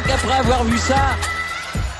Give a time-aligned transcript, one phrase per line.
[0.00, 1.16] crois qu'après avoir vu ça,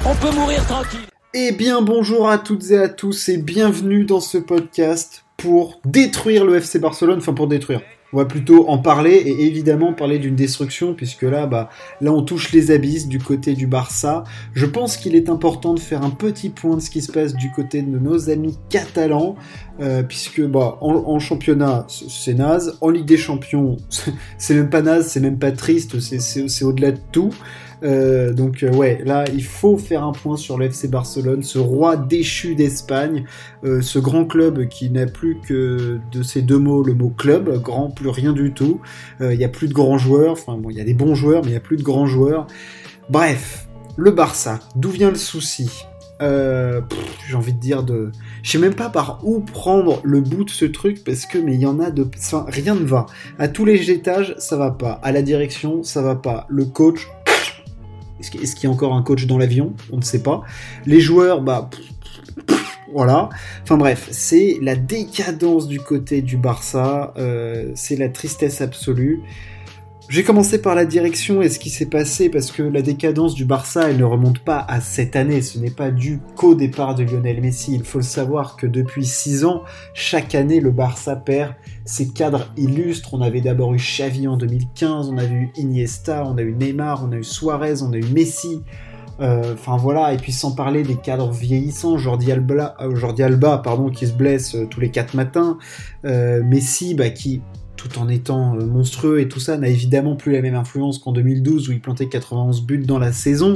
[0.05, 1.01] on peut mourir tranquille.
[1.35, 6.45] Eh bien bonjour à toutes et à tous et bienvenue dans ce podcast pour détruire
[6.45, 7.83] le FC Barcelone, enfin pour détruire.
[8.13, 11.71] On va plutôt en parler et évidemment parler d'une destruction puisque là, bah,
[12.01, 14.25] là on touche les abysses du côté du Barça.
[14.53, 17.35] Je pense qu'il est important de faire un petit point de ce qui se passe
[17.35, 19.37] du côté de nos amis catalans
[19.81, 23.77] euh, puisque bah, en, championnat c'est naze, en Ligue des Champions
[24.39, 27.31] c'est même pas naze, c'est même pas triste, c'est au-delà de tout.
[27.83, 31.97] Euh, donc euh, ouais, là il faut faire un point sur l'FC Barcelone, ce roi
[31.97, 33.25] déchu d'Espagne,
[33.65, 37.61] euh, ce grand club qui n'a plus que de ces deux mots le mot club,
[37.63, 38.81] grand plus rien du tout.
[39.21, 41.43] Il n'y a plus de grands joueurs, enfin bon il y a des bons joueurs
[41.43, 42.47] mais il n'y a plus de grands joueurs.
[43.09, 45.85] Bref, le Barça, d'où vient le souci?
[46.21, 50.51] J'ai envie de dire de, je sais même pas par où prendre le bout de
[50.51, 52.07] ce truc parce que mais il y en a de,
[52.47, 53.07] rien ne va.
[53.39, 57.09] À tous les étages ça va pas, à la direction ça va pas, le coach
[58.21, 59.75] est-ce qu'il y a encore un coach dans l'avion?
[59.93, 60.43] On ne sait pas.
[60.87, 61.71] Les joueurs, bah.
[62.93, 63.29] voilà.
[63.63, 67.15] Enfin bref, c'est la décadence du côté du Barça.
[67.17, 69.23] Euh, c'est la tristesse absolue.
[70.11, 73.45] J'ai commencé par la direction et ce qui s'est passé parce que la décadence du
[73.45, 75.41] Barça, elle ne remonte pas à cette année.
[75.41, 77.77] Ce n'est pas dû qu'au départ de Lionel Messi.
[77.77, 79.63] Il faut le savoir que depuis 6 ans,
[79.95, 83.15] chaque année, le Barça perd ses cadres illustres.
[83.15, 87.05] On avait d'abord eu Xavi en 2015, on a eu Iniesta, on a eu Neymar,
[87.05, 88.63] on a eu Suarez, on a eu Messi.
[89.21, 93.59] Euh, enfin voilà, et puis sans parler des cadres vieillissants, Jordi Alba, euh, Jordi Alba
[93.59, 95.59] pardon, qui se blesse euh, tous les 4 matins,
[96.03, 97.43] Messi bah, qui
[97.81, 101.13] tout en étant euh, monstrueux et tout ça, n'a évidemment plus la même influence qu'en
[101.13, 103.55] 2012 où il plantait 91 buts dans la saison.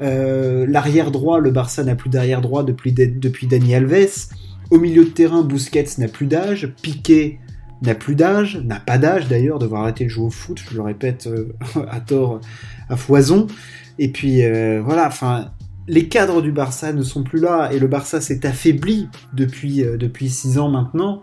[0.00, 4.28] Euh, l'arrière droit, le Barça n'a plus d'arrière droit depuis, depuis Dani Alves.
[4.70, 6.72] Au milieu de terrain, Busquets n'a plus d'âge.
[6.82, 7.38] Piqué
[7.82, 10.82] n'a plus d'âge, n'a pas d'âge d'ailleurs, devoir arrêter de jouer au foot, je le
[10.82, 11.52] répète euh,
[11.90, 12.40] à tort,
[12.88, 13.46] à foison.
[13.98, 14.40] Et puis
[14.82, 15.52] voilà, enfin,
[15.86, 20.30] les cadres du Barça ne sont plus là et le Barça s'est affaibli depuis depuis
[20.30, 21.22] six ans maintenant.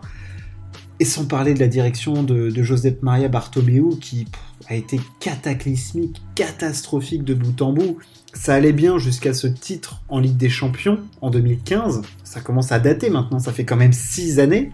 [1.00, 4.26] Et sans parler de la direction de, Josep Maria Bartomeu qui
[4.68, 7.96] a été cataclysmique, catastrophique de bout en bout.
[8.34, 12.02] Ça allait bien jusqu'à ce titre en Ligue des Champions en 2015.
[12.22, 14.72] Ça commence à dater maintenant, ça fait quand même 6 années.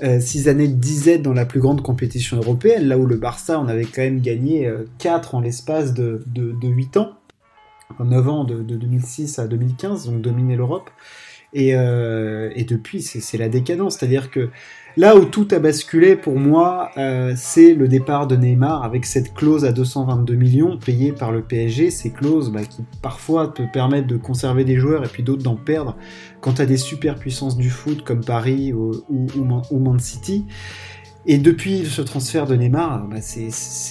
[0.00, 3.58] 6 euh, années de disette dans la plus grande compétition européenne, là où le Barça
[3.58, 7.14] en avait quand même gagné 4 euh, en l'espace de, de, 8 ans.
[7.98, 10.90] 9 ans de, 2006 à 2015, donc dominer l'Europe.
[11.54, 13.96] Et, euh, et depuis, c'est la décadence.
[13.96, 14.50] C'est-à-dire que
[14.96, 19.34] Là où tout a basculé pour moi, euh, c'est le départ de Neymar avec cette
[19.34, 21.90] clause à 222 millions payée par le PSG.
[21.90, 25.56] Ces clauses bah, qui parfois te permettent de conserver des joueurs et puis d'autres d'en
[25.56, 25.96] perdre
[26.40, 30.46] quand tu as des super puissances du foot comme Paris ou, ou, Man City.
[31.26, 33.48] Et depuis ce transfert de Neymar, bah, c'est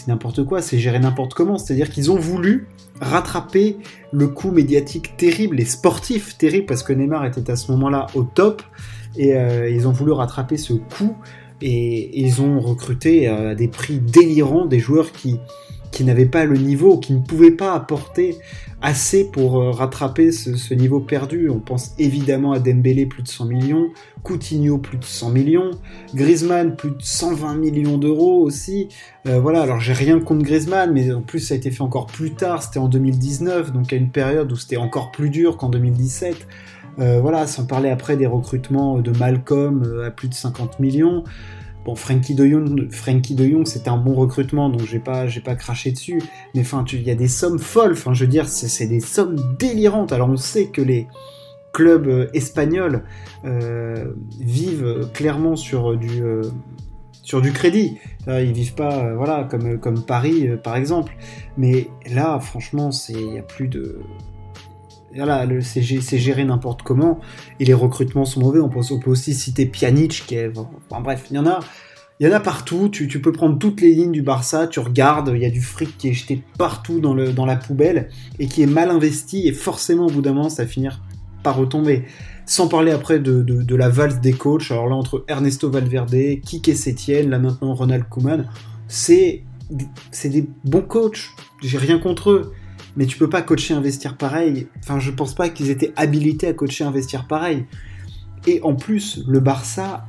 [0.07, 1.57] n'importe quoi, c'est géré n'importe comment.
[1.57, 2.67] C'est-à-dire qu'ils ont voulu
[3.01, 3.77] rattraper
[4.11, 8.23] le coup médiatique terrible et sportif terrible parce que Neymar était à ce moment-là au
[8.23, 8.61] top.
[9.15, 11.15] Et euh, ils ont voulu rattraper ce coup
[11.61, 15.39] et, ils ont recruté à euh, des prix délirants des joueurs qui,
[15.93, 18.37] qui n'avaient pas le niveau, qui ne pouvaient pas apporter
[18.81, 21.49] assez pour euh, rattraper ce, niveau perdu.
[21.49, 23.87] On pense évidemment à Dembélé, plus de 100 millions,
[24.23, 25.71] Coutinho, plus de 100 millions,
[26.13, 28.89] Griezmann, plus de 120 millions d'euros aussi.
[29.25, 32.31] voilà, alors j'ai rien contre Griezmann, mais en plus ça a été fait encore plus
[32.31, 36.47] tard, c'était en 2019, donc à une période où c'était encore plus dur qu'en 2017.
[36.99, 41.23] Euh, voilà, sans parler après des recrutements de Malcolm euh, à plus de 50 millions.
[41.85, 46.21] Bon, Frankie de Jong, c'était un bon recrutement, donc j'ai pas, pas craché dessus.
[46.55, 46.63] Mais
[46.93, 47.95] il y a des sommes folles.
[47.95, 50.13] Je veux dire, c'est des sommes délirantes.
[50.13, 51.07] Alors, on sait que les
[51.73, 53.03] clubs euh, espagnols
[54.39, 56.21] vivent clairement sur du
[57.23, 57.97] sur du crédit.
[58.27, 61.13] ils vivent pas, voilà, comme comme Paris par exemple.
[61.57, 63.99] Mais là, franchement, c'est il y a plus de
[65.15, 67.19] voilà, c'est géré n'importe comment,
[67.59, 68.59] et les recrutements sont mauvais.
[68.59, 70.51] On peut, aussi citer Pjanic, qui est.
[70.89, 71.59] Bref, il y en a.
[72.19, 75.31] Il y en a partout, tu, peux prendre toutes les lignes du Barça, tu regardes,
[75.33, 78.45] il y a du fric qui est jeté partout dans, le, dans la poubelle et
[78.45, 81.01] qui est mal investi et forcément au bout d'un moment ça va finir
[81.41, 82.05] par retomber.
[82.45, 87.23] Sans parler après de, la valse des coachs, alors là entre Ernesto Valverde, Kike Setien,
[87.23, 88.47] là maintenant Ronald Koeman,
[88.87, 89.43] c'est
[90.23, 91.31] des bons coachs,
[91.63, 92.53] j'ai rien contre eux
[92.95, 94.67] mais tu peux pas coacher un vestiaire pareil.
[94.79, 97.65] Enfin, je pense pas qu'ils étaient habilités à coacher un vestiaire pareil.
[98.47, 100.05] Et en plus, le Barça,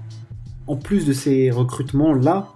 [0.66, 2.54] en plus de ces recrutements-là,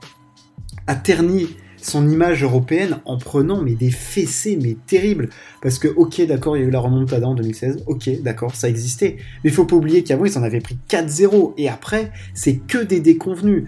[0.87, 1.49] a terni
[1.81, 5.29] son image européenne en prenant mais des fessées mais terribles.
[5.63, 8.69] Parce que ok d'accord il y a eu la remontada en 2016 ok d'accord ça
[8.69, 9.17] existait.
[9.45, 13.01] Mais faut pas oublier qu'avant ils en avaient pris 4-0 et après c'est que des
[13.01, 13.65] déconvenus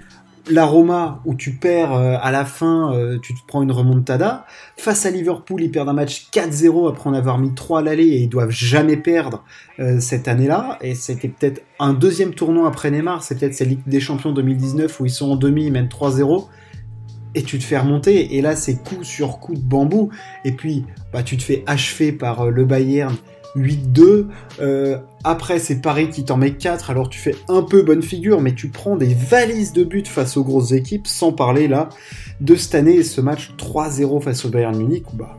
[0.50, 4.46] la Roma où tu perds euh, à la fin, euh, tu te prends une remontada.
[4.76, 8.06] Face à Liverpool, ils perdent un match 4-0 après en avoir mis 3 à l'aller
[8.06, 9.44] et ils doivent jamais perdre
[9.78, 10.78] euh, cette année-là.
[10.82, 15.00] Et c'était peut-être un deuxième tournoi après Neymar, c'est peut-être cette Ligue des Champions 2019
[15.00, 16.46] où ils sont en demi, ils mènent 3-0
[17.34, 18.36] et tu te fais remonter.
[18.36, 20.10] Et là, c'est coup sur coup de bambou.
[20.44, 23.14] Et puis, bah, tu te fais achever par le Bayern
[23.56, 24.26] 8-2.
[24.60, 28.40] Euh, après, c'est Paris qui t'en met 4, alors tu fais un peu bonne figure,
[28.40, 31.88] mais tu prends des valises de buts face aux grosses équipes, sans parler là
[32.40, 35.36] de cette année, ce match 3-0 face au Bayern Munich, où bah,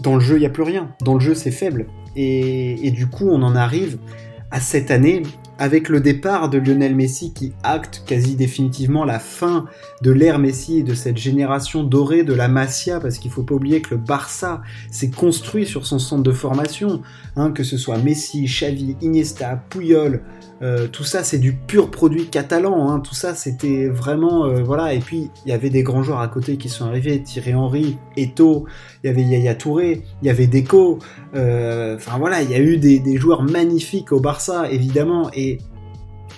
[0.00, 0.90] dans le jeu, il n'y a plus rien.
[1.02, 1.86] Dans le jeu, c'est faible.
[2.16, 3.98] Et, et, du coup, on en arrive
[4.50, 5.22] à cette année
[5.60, 9.66] avec le départ de Lionel Messi qui acte quasi définitivement la fin
[10.00, 13.56] de l'ère Messi et de cette génération dorée de la Masia, parce qu'il faut pas
[13.56, 17.02] oublier que le Barça s'est construit sur son centre de formation,
[17.36, 20.22] hein, que ce soit Messi, Xavi, Iniesta, Puyol,
[20.62, 23.00] euh, tout ça c'est du pur produit catalan, hein.
[23.00, 24.92] tout ça c'était vraiment euh, voilà.
[24.92, 27.96] Et puis il y avait des grands joueurs à côté qui sont arrivés, Thierry Henry,
[28.16, 28.66] Eto,
[29.02, 30.98] il y avait Yaya Touré, il y avait Deco.
[31.34, 35.30] Euh, enfin voilà, il y a eu des, des, joueurs magnifiques au Barça évidemment.
[35.34, 35.58] Et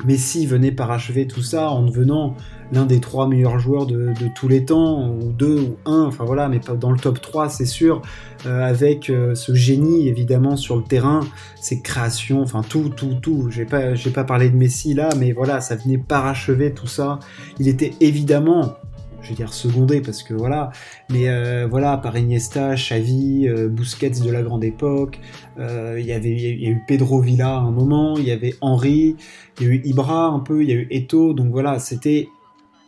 [0.04, 2.36] Messi venait parachever tout ça en devenant
[2.72, 6.48] l'un des trois meilleurs joueurs de, tous les temps, ou deux ou un, enfin voilà,
[6.48, 8.00] mais pas dans le top 3, c'est sûr,
[8.46, 11.20] euh, avec euh, ce génie évidemment sur le terrain,
[11.60, 13.48] ses créations, enfin tout, tout, tout.
[13.50, 17.18] J'ai pas, j'ai pas parlé de Messi là, mais voilà, ça venait parachever tout ça.
[17.60, 18.76] Il était évidemment
[19.20, 20.72] je vais dire secondé parce que voilà,
[21.08, 25.20] mais euh, voilà, par Iniesta, Xavi, euh, Busquets de la grande époque,
[25.58, 29.14] il y avait eu Pedro Villa à un moment, il y avait Henry,
[29.60, 32.30] il y a eu Ibra un peu, il y a eu Eto, donc voilà, c'était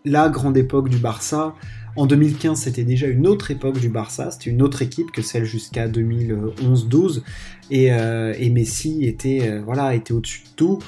[0.05, 1.55] la grande époque du Barça.
[1.97, 5.45] En 2015, c'était déjà une autre époque du Barça, c'était une autre équipe que celle
[5.45, 7.23] jusqu'à 2011-12,
[7.71, 10.81] et, et, Messi était voilà était au-dessus de tout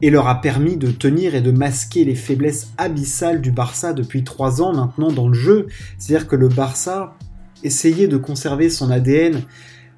[0.00, 4.24] et leur a permis de tenir et de masquer les faiblesses abyssales du Barça depuis
[4.24, 5.66] trois ans maintenant dans le jeu.
[5.98, 7.16] C'est-à-dire que le Barça
[7.64, 9.42] essayait de conserver son ADN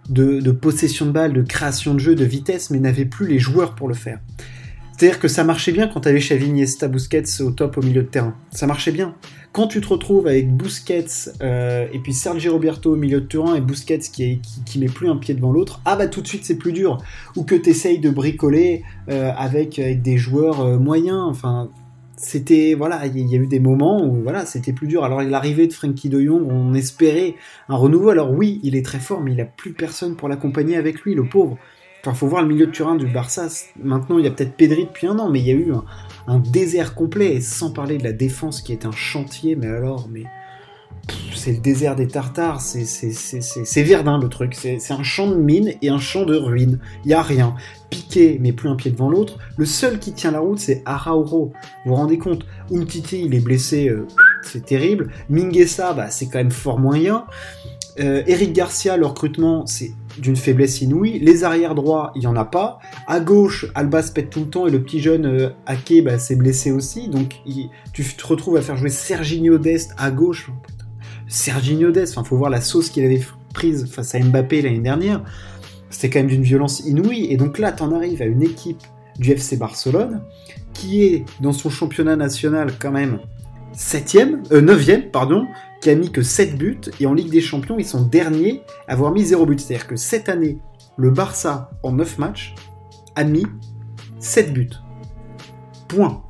[0.09, 3.75] de, possession de balle, de création de jeu, de vitesse, mais n'avait plus les joueurs
[3.75, 4.19] pour le faire.
[5.00, 8.02] C'est-à-dire que ça marchait bien quand tu avais Xavi, Iniesta, Busquets au top au milieu
[8.02, 8.35] de terrain.
[8.50, 9.14] Ça marchait bien.
[9.50, 11.06] Quand tu te retrouves avec Busquets
[11.41, 15.08] euh, et puis Sergi Roberto au milieu de terrain et Busquets qui, qui, met plus
[15.08, 16.99] un pied devant l'autre, ah bah tout de suite c'est plus dur.
[17.35, 21.25] Ou que tu essayes de bricoler euh, avec, des joueurs euh, moyens.
[21.31, 21.70] Enfin,
[22.19, 25.02] c'était voilà, il y, a eu des moments où voilà, c'était plus dur.
[25.02, 27.37] Alors l'arrivée de Frankie De Jong, on espérait
[27.70, 28.11] un renouveau.
[28.11, 31.14] Alors oui, il est très fort, mais il a plus personne pour l'accompagner avec lui,
[31.14, 31.56] le pauvre.
[32.00, 33.49] Enfin, faut voir le milieu de terrain du Barça.
[33.82, 35.73] Maintenant, il y a peut-être Pedri depuis un an, mais il y a eu
[36.26, 40.08] un, désert complet, et sans parler de la défense qui est un chantier, mais alors,
[40.11, 40.25] mais
[41.35, 45.88] c'est le désert des Tartares, c'est Verdun le truc, c'est un champ de mine et
[45.88, 47.55] un champ de ruines, il y a rien.
[47.91, 51.52] Piqué, mais plus un pied devant l'autre, le seul qui tient la route c'est Arauro,
[51.85, 52.47] vous vous rendez compte?
[52.70, 54.06] Umtiti il est blessé, euh,
[54.43, 57.25] c'est terrible, Minguesa bah, c'est quand même fort moyen,
[57.99, 61.19] euh, Eric Garcia, le recrutement, c'est d'une faiblesse inouïe.
[61.19, 62.79] Les arrières droits, il n'y en a pas.
[63.07, 66.37] À gauche, Alba se pète tout le temps et le petit jeune euh, bah, s'est
[66.37, 67.09] blessé aussi.
[67.09, 67.41] Donc
[67.93, 70.51] tu te retrouves à faire jouer Serginho Dest à gauche.
[71.29, 73.23] Serginho Dest, il faut voir la sauce qu'il avait
[73.55, 75.23] prise face à Mbappé l'année dernière.
[75.91, 77.27] C'était quand même d'une violence inouïe.
[77.31, 78.83] Et donc là, tu en arrives à une équipe
[79.19, 80.23] du FC Barcelone
[80.73, 83.19] qui est dans son championnat national quand même
[83.76, 85.47] 7ème, euh, 9ème, pardon,
[85.81, 88.93] qui a mis que 7 buts, et en Ligue des Champions, ils sont derniers à
[88.93, 89.61] avoir mis 0 but.
[89.61, 90.59] C'est-à-dire que cette année,
[90.97, 92.55] le Barça, en 9 matchs,
[93.17, 93.47] a mis
[94.19, 94.71] 7 buts.
[95.89, 96.23] Point.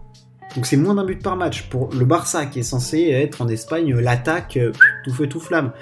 [0.54, 3.48] Donc c'est moins d'un but par match pour le Barça qui est censé être en
[3.48, 4.72] Espagne l'attaque euh,
[5.04, 5.72] tout feu tout flamme.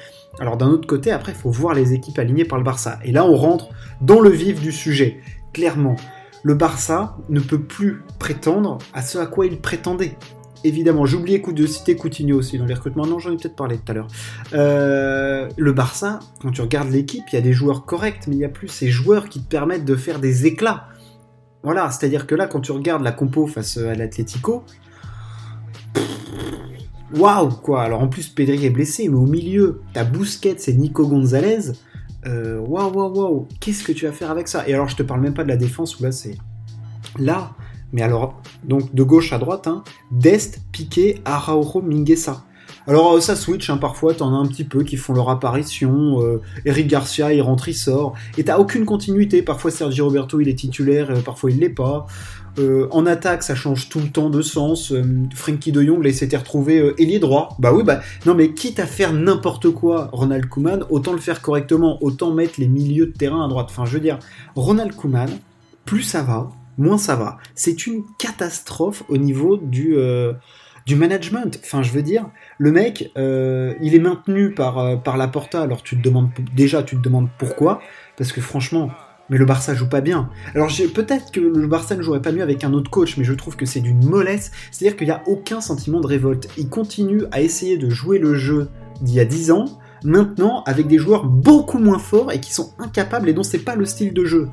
[0.40, 2.98] Alors d'un autre côté, après, il faut voir les équipes alignées par le Barça.
[3.04, 3.70] Et là, on rentre
[4.00, 5.20] dans le vif du sujet.
[5.52, 5.96] Clairement,
[6.42, 10.16] le Barça ne peut plus prétendre à ce à quoi il prétendait
[10.64, 13.06] évidemment, oublié de citer Coutinho aussi dans les recrutements.
[13.06, 14.08] Non, j'en ai peut-être parlé tout à l'heure.
[14.52, 18.38] Euh, le Barça, quand tu regardes l'équipe, il y a des joueurs corrects, mais il
[18.38, 20.88] n'y a plus ces joueurs qui te permettent de faire des éclats.
[21.62, 24.64] Voilà, c'est-à-dire que là, quand tu regardes la compo face à l'Atlético,
[27.14, 27.82] waouh, quoi.
[27.82, 31.72] Alors en plus, Pedri est blessé, mais au milieu, t'as Busquets et Nico Gonzalez.
[32.26, 34.68] Euh, waouh, waouh, waouh, qu'est-ce que tu vas faire avec ça?
[34.68, 36.36] Et alors, je te parle même pas de la défense où là, c'est.
[37.18, 37.52] Là,
[37.92, 42.44] mais alors, donc de gauche à droite, hein, Dest, Piqué, Araujo, Minguesa.
[42.88, 46.22] Alors euh, ça switch, hein, parfois t'en as un petit peu qui font leur apparition,
[46.22, 50.48] euh, Eric Garcia il rentre, il sort, et t'as aucune continuité, parfois Sergio Roberto il
[50.48, 52.06] est titulaire, euh, parfois il l'est pas.
[52.90, 54.92] en attaque ça change tout le temps de sens,
[55.34, 58.80] Frankie de Jong là il s'était retrouvé ailier droit, bah oui bah non mais quitte
[58.80, 63.12] à faire n'importe quoi Ronald Koeman, autant le faire correctement, autant mettre les milieux de
[63.12, 64.18] terrain à droite, enfin je veux dire,
[64.56, 65.28] Ronald Koeman,
[65.84, 67.38] plus ça va, moins ça va.
[67.54, 70.32] C'est une catastrophe au niveau du, euh,
[70.86, 71.60] du management.
[71.62, 75.60] Enfin, je veux dire, le mec, euh, il est maintenu par, euh, par la Porta.
[75.60, 77.80] Alors, tu te demandes déjà, tu te demandes pourquoi.
[78.16, 78.90] Parce que franchement,
[79.30, 80.30] mais le Barça joue pas bien.
[80.54, 83.34] Alors peut-être que le Barça ne jouerait pas mieux avec un autre coach, mais je
[83.34, 84.50] trouve que c'est d'une mollesse.
[84.70, 86.48] C'est-à-dire qu'il n'y a aucun sentiment de révolte.
[86.56, 88.70] Il continue à essayer de jouer le jeu
[89.02, 89.66] d'il y a 10 ans,
[90.02, 93.76] maintenant avec des joueurs beaucoup moins forts et qui sont incapables et dont c'est pas
[93.76, 94.48] le style de jeu.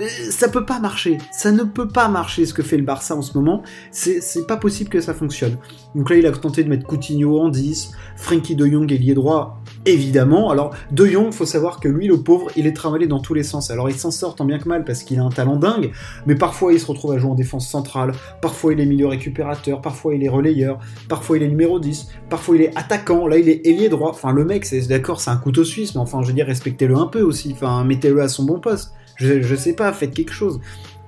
[0.00, 1.18] Euh, ça peut pas marcher.
[1.32, 3.62] Ça ne peut pas marcher ce que fait le Barça en ce moment.
[3.90, 5.56] C'est pas possible que ça fonctionne.
[5.94, 9.60] Donc là, il a tenté de mettre Coutinho en 10, Frankie de Jong ailier droit,
[9.86, 10.50] évidemment.
[10.50, 13.42] Alors, de Jong, faut savoir que lui, le pauvre, il est travaillé dans tous les
[13.42, 13.70] sens.
[13.70, 15.90] Alors, il s'en sort tant bien que mal parce qu'il a un talent dingue,
[16.26, 19.80] mais parfois il se retrouve à jouer en défense centrale, parfois il est milieu récupérateur,
[19.80, 20.78] parfois il est relayeur,
[21.08, 24.10] parfois il est numéro 10, parfois il est attaquant, là il est ailier droit.
[24.10, 26.96] Enfin, le mec, c'est d'accord, c'est un couteau suisse, mais enfin, je veux dire, respectez-le
[26.96, 27.52] un peu aussi.
[27.52, 28.92] Enfin, mettez-le à son bon poste.
[29.20, 30.60] Je, sais pas, faites quelque chose.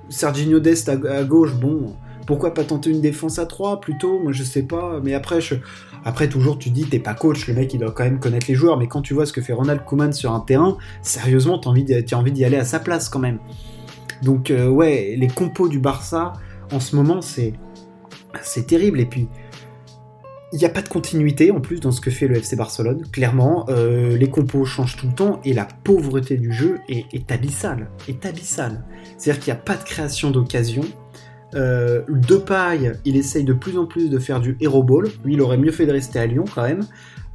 [0.09, 1.95] Serginho Dest à, gauche, bon,
[2.26, 4.19] pourquoi pas tenter une défense à 3 plutôt?
[4.19, 5.38] Moi je sais pas, mais après,
[6.04, 8.54] après toujours tu dis t'es pas coach, le mec il doit quand même connaître les
[8.54, 11.71] joueurs, mais quand tu vois ce que fait Ronald Koeman sur un terrain, sérieusement t'as
[11.71, 13.38] envie, as envie d'y aller à sa place quand même.
[14.23, 16.35] Donc euh, ouais, les compos du Barça
[16.71, 17.54] en ce moment c'est
[18.42, 19.28] c'est terrible et puis
[20.52, 23.06] il n'y a pas de continuité en plus dans ce que fait le FC Barcelone.
[23.11, 27.88] Clairement, euh, les compos changent tout le temps et la pauvreté du jeu est, abyssale.
[28.06, 28.23] Est.
[28.23, 30.82] C'est-à-dire qu'il n'y a pas de création d'occasion.
[31.54, 35.09] Euh, Depay, il essaye de plus en plus de faire du hero ball.
[35.25, 36.87] Lui, il aurait mieux fait de rester à Lyon quand même.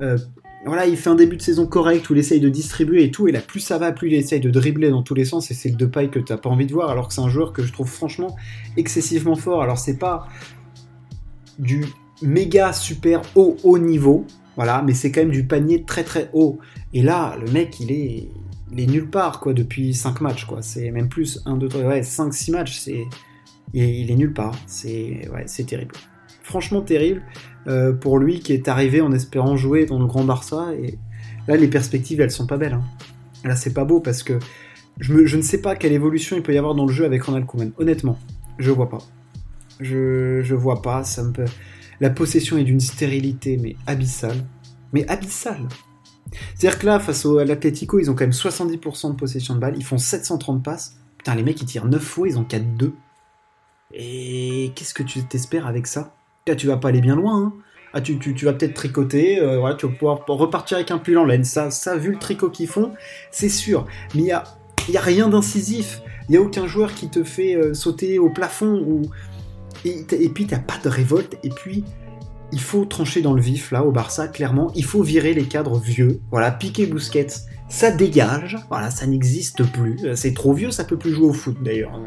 [0.01, 0.17] Euh,
[0.65, 3.27] voilà, il fait un début de saison correct où il essaye de distribuer et tout,
[3.27, 5.53] et là plus ça va, plus il essaye de dribbler dans tous les sens, et
[5.53, 7.63] c'est le Depay que t'as pas envie de voir, alors que c'est un joueur que
[7.63, 8.35] je trouve franchement
[8.75, 9.61] excessivement fort.
[9.61, 10.27] Alors c'est pas
[11.57, 11.85] du
[12.21, 16.59] méga super haut haut niveau, voilà, mais c'est quand même du panier très très haut.
[16.93, 18.27] Et là, le mec, il est,
[18.75, 20.61] il nulle part, quoi, depuis 5 matchs, quoi.
[20.61, 23.03] C'est même plus 1, 2, 3, ouais, 5, 6 matchs, c'est,
[23.73, 24.55] il, est nulle part.
[24.65, 25.95] C'est, ouais, c'est terrible.
[26.43, 27.23] Franchement terrible
[27.67, 30.69] euh, pour lui qui est arrivé en espérant jouer dans le Grand Barça.
[30.81, 30.97] Et
[31.47, 32.73] là, les perspectives, elles sont pas belles.
[32.73, 32.83] Hein.
[33.43, 34.39] Là, c'est pas beau parce que
[34.99, 37.21] je, je, ne sais pas quelle évolution il peut y avoir dans le jeu avec
[37.23, 37.71] Ronald Koeman.
[37.77, 38.17] Honnêtement,
[38.57, 38.99] je vois pas.
[39.79, 41.03] Je, je vois pas.
[41.03, 41.45] Ça me peut
[41.99, 44.45] la possession est d'une stérilité, mais abyssale.
[44.93, 45.67] Mais abyssale
[46.55, 49.59] C'est-à-dire que là, face au, à l'Atletico, ils ont quand même 70% de possession de
[49.59, 50.97] balle, ils font 730 passes.
[51.17, 52.91] Putain, les mecs, ils tirent 9 fois, ils ont 4-2.
[53.93, 56.13] Et qu'est-ce que tu t'espères avec ça?
[56.47, 57.53] Là, tu vas pas aller bien loin, hein.
[57.93, 61.43] ah, tu, vas peut-être tricoter, euh, tu vas pouvoir repartir avec un pull en laine.
[61.43, 62.93] Ça, ça vu le tricot qu'ils font,
[63.31, 63.85] c'est sûr.
[64.13, 64.43] Mais il n'y a,
[64.89, 66.01] y a rien d'incisif.
[66.27, 69.03] Il n'y a aucun joueur qui te fait euh, sauter au plafond ou,
[69.85, 71.83] et, et puis t'as pas de révolte, et puis
[72.51, 75.79] il faut trancher dans le vif là au Barça, clairement, il faut virer les cadres
[75.79, 76.21] vieux.
[76.31, 77.27] Voilà, Piqué Busquets,
[77.67, 79.99] ça dégage, voilà, ça n'existe plus.
[80.15, 81.99] C'est trop vieux, ça peut plus jouer au foot d'ailleurs.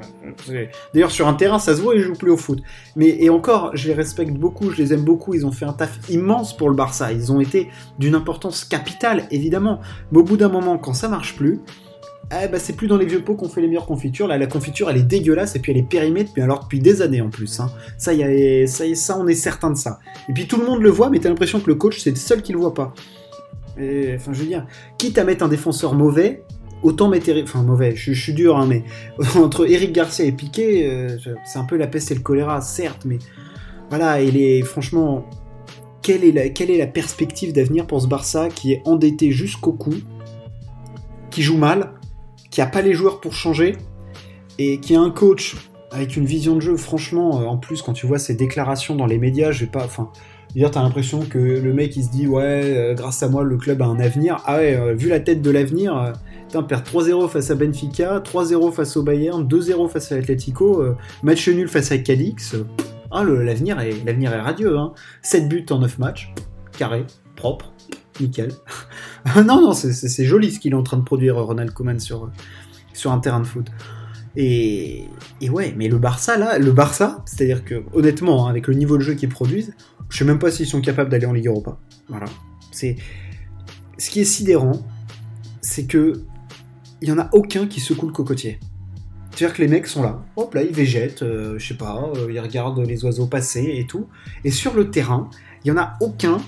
[0.95, 2.63] D'ailleurs sur un terrain, ça se voit, ils jouent plus au foot.
[2.97, 5.75] Mais et encore, je les respecte beaucoup, je les aime beaucoup, ils ont fait un
[5.75, 9.81] taf immense pour le Barça, ils ont été d'une importance capitale évidemment.
[10.11, 11.61] Mais au bout d'un moment, quand ça marche plus,
[12.33, 14.29] eh ben, c'est plus dans les vieux pots qu'on fait les meilleures confitures.
[14.29, 17.03] Là, la confiture, elle est dégueulasse et puis elle est périmée depuis alors depuis des
[17.03, 17.59] années en plus.
[17.59, 17.71] Hein.
[17.99, 18.13] Ça,
[18.95, 19.99] ça, on est certain de ça.
[20.29, 22.17] Et puis tout le monde le voit, mais t'as l'impression que le coach, c'est le
[22.17, 22.95] seul qui le voit pas.
[23.73, 24.67] Enfin, je veux dire,
[24.99, 26.45] quitte à mettre un défenseur mauvais,
[26.83, 28.85] autant mettre enfin mauvais, je, suis dur, hein, mais
[29.37, 33.05] entre Eric Garcia et Piqué, euh, c'est un peu la peste et le choléra, certes,
[33.07, 33.19] mais
[33.89, 35.25] voilà, il est franchement,
[36.03, 39.73] quelle est la, quelle est la perspective d'avenir pour ce Barça qui est endetté jusqu'au
[39.73, 39.95] cou,
[41.31, 41.95] qui joue mal,
[42.51, 43.77] qui a pas les joueurs pour changer
[44.59, 45.57] et qui a un coach
[45.91, 49.07] avec une vision de jeu, franchement, euh, en plus, quand tu vois ses déclarations dans
[49.07, 49.85] les médias, je vais pas.
[49.85, 50.11] Enfin,
[50.55, 53.83] t'as l'impression que le mec il se dit, ouais, euh, grâce à moi, le club
[53.83, 54.41] a un avenir.
[54.47, 56.13] Ah ouais, euh, vu la tête de l'avenir,
[56.47, 60.85] putain, perd 3-0 face à Benfica, 3-0 face au Bayern, 2-0 face à l'Atletico,
[61.23, 62.55] match nul face à Cadix.
[63.11, 64.93] ah, l'avenir est, radieux, hein.
[65.23, 66.33] 7 buts en 9 matchs,
[66.79, 67.05] carré,
[67.35, 67.73] propre
[68.21, 68.53] nickel.
[69.37, 72.31] non, non, c'est joli ce qu'il est en train de produire Ronald Koeman sur,
[72.93, 73.67] sur un terrain de foot.
[74.37, 75.07] Et,
[75.41, 78.97] et, ouais, mais le Barça, là, le Barça, c'est-à-dire que, honnêtement, hein, avec le niveau
[78.97, 79.75] de jeu qu'ils produisent,
[80.09, 81.79] je sais même pas s'ils sont capables d'aller en Ligue Europa.
[82.09, 82.27] Voilà.
[82.71, 82.97] C'est.
[83.99, 84.87] Ce qui est sidérant,
[85.61, 86.23] c'est que.
[87.03, 88.61] Il y en a aucun qui secoue le cocotier.
[89.31, 92.31] C'est-à-dire que les mecs sont là, hop là, ils végètent, euh, je sais pas, euh,
[92.31, 94.07] ils regardent les oiseaux passer et tout.
[94.45, 95.31] Et sur le terrain,
[95.65, 96.39] il y en a aucun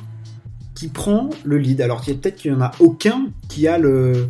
[0.89, 1.81] prend le lead.
[1.81, 4.29] Alors peut-être qu'il n'y en a aucun qui a le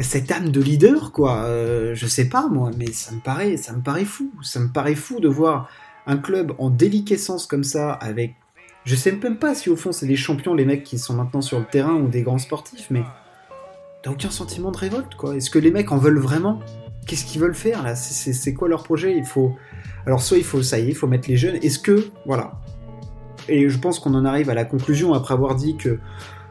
[0.00, 1.38] cette âme de leader, quoi.
[1.44, 4.30] Euh, je sais pas moi, mais ça me paraît, ça me paraît fou.
[4.42, 5.68] Ça me paraît fou de voir
[6.06, 8.34] un club en déliquescence comme ça, avec,
[8.84, 11.42] je sais même pas si au fond c'est des champions les mecs qui sont maintenant
[11.42, 13.02] sur le terrain ou des grands sportifs, mais
[14.02, 15.36] t'as aucun sentiment de révolte, quoi.
[15.36, 16.60] Est-ce que les mecs en veulent vraiment?
[17.06, 17.96] Qu'est-ce qu'ils veulent faire là?
[17.96, 19.16] C'est quoi leur projet?
[19.16, 19.56] Il faut,
[20.06, 21.56] alors soit il faut, ça y est, il faut mettre les jeunes.
[21.56, 22.52] Est-ce que, voilà,
[23.48, 25.98] et je pense qu'on en arrive à la conclusion après avoir dit que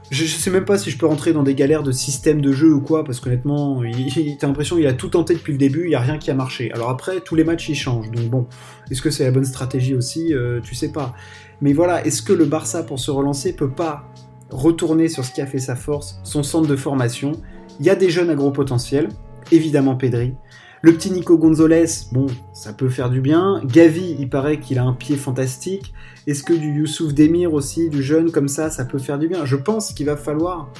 [0.09, 2.73] je, sais même pas si je peux rentrer dans des galères de système de jeu
[2.73, 3.81] ou quoi, parce qu'honnêtement,
[4.39, 6.33] t'as l'impression qu'il a tout tenté depuis le début, il y a rien qui a
[6.33, 6.71] marché.
[6.71, 8.47] Alors après, tous les matchs ils changent, donc bon,
[8.89, 10.33] est-ce que c'est la bonne stratégie aussi?
[10.33, 11.13] Euh, Tu sais pas.
[11.61, 14.05] Mais voilà, est-ce que le Barça pour se relancer peut pas
[14.49, 17.33] retourner sur ce qui a fait sa force, son centre de formation?
[17.79, 19.09] Il y a des jeunes à gros potentiel,
[19.51, 20.35] évidemment Pedri,
[20.81, 23.61] le petit Nico Gonzalez, bon, ça peut faire du bien.
[23.65, 25.93] Gavi, il paraît qu'il a un pied fantastique.
[26.27, 29.45] Est-ce que du Youssouf Demir aussi, du jeune comme ça, ça peut faire du bien?
[29.45, 30.71] Je pense qu'il va falloir.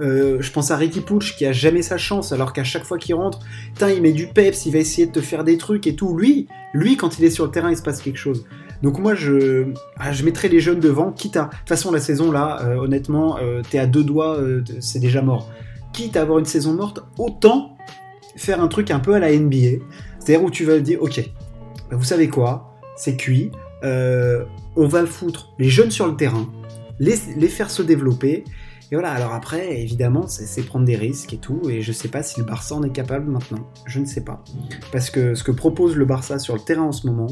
[0.00, 2.98] Euh, je pense à Ricky Pouch qui a jamais sa chance, alors qu'à chaque fois
[2.98, 3.38] qu'il rentre,
[3.80, 6.16] il met du peps, il va essayer de te faire des trucs et tout.
[6.16, 8.44] Lui, lui, quand il est sur le terrain, il se passe quelque chose.
[8.82, 9.66] Donc moi, je,
[9.98, 11.44] ah, je mettrais les jeunes devant, quitte à...
[11.44, 14.40] De toute façon, la saison, là, euh, honnêtement, euh, t'es à deux doigts,
[14.80, 15.48] c'est déjà mort.
[15.92, 17.73] Quitte à avoir une saison morte, autant
[18.36, 19.84] faire un truc un peu à la NBA,
[20.18, 21.22] c'est-à-dire où tu vas dire, ok,
[21.90, 23.50] bah, vous savez quoi, c'est cuit,
[23.84, 24.44] euh,
[24.76, 26.48] on va foutre les jeunes sur le terrain,
[26.98, 28.44] les, les faire se développer,
[28.92, 32.22] et voilà, alors après, évidemment, c'est prendre des risques et tout, et je sais pas
[32.22, 34.44] si le Barça en est capable maintenant, je ne sais pas.
[34.92, 37.28] Parce que ce que propose le Barça sur le terrain en ce moment,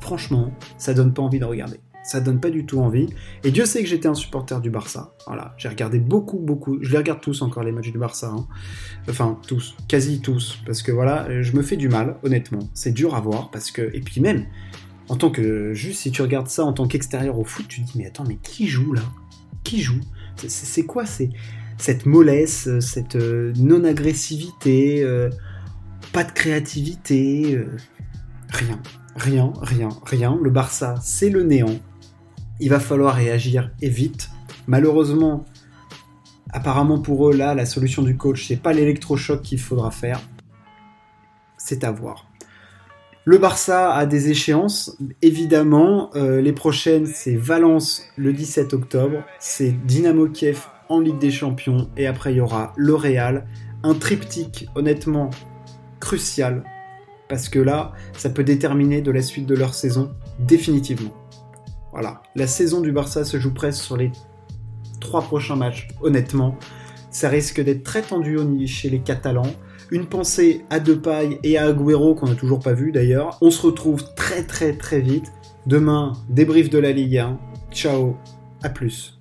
[0.00, 3.06] franchement, ça donne pas envie de regarder ça donne pas du tout envie.
[3.44, 5.14] Et Dieu sait que j'étais un supporter du Barça.
[5.26, 6.78] Voilà, j'ai regardé beaucoup, beaucoup.
[6.82, 8.32] Je les regarde tous encore les matchs du Barça.
[8.34, 8.46] Hein.
[9.08, 12.68] Enfin, tous, quasi tous, parce que voilà, je me fais du mal, honnêtement.
[12.74, 14.46] C'est dur à voir parce que et puis même
[15.08, 17.86] en tant que juste si tu regardes ça en tant qu'extérieur au foot, tu te
[17.86, 19.02] dis mais attends, mais qui joue là?
[19.64, 20.00] Qui joue?
[20.36, 21.30] C'est quoi c'est
[21.76, 25.30] cette mollesse, cette euh, non-agressivité, euh,
[26.12, 27.76] pas de créativité, euh,
[28.50, 28.80] rien.
[29.16, 30.38] Rien, rien, rien.
[30.40, 31.78] Le Barça, c'est le néant
[32.60, 34.30] il va falloir réagir et vite.
[34.66, 35.44] Malheureusement,
[36.52, 40.20] apparemment pour eux, là, la solution du coach, c'est pas l'électrochoc qu'il faudra faire.
[41.56, 42.30] C'est à voir.
[43.24, 46.10] Le Barça a des échéances, évidemment.
[46.16, 51.90] Euh, les prochaines, c'est Valence le 17 octobre, c'est Dynamo Kiev en Ligue des Champions,
[51.96, 53.46] et après il y aura le Real.
[53.82, 55.30] Un triptyque, honnêtement,
[56.00, 56.64] crucial,
[57.28, 61.19] parce que là, ça peut déterminer de la suite de leur saison, définitivement.
[61.92, 64.12] Voilà, la saison du Barça se joue presque sur les
[65.00, 66.56] trois prochains matchs, honnêtement.
[67.10, 69.50] Ça risque d'être très tendu chez les Catalans.
[69.90, 73.36] Une pensée à Depay et à Agüero qu'on n'a toujours pas vu d'ailleurs.
[73.40, 75.32] On se retrouve très très très vite.
[75.66, 77.38] Demain, débrief de la Ligue 1.
[77.72, 78.16] Ciao,
[78.62, 79.19] à plus.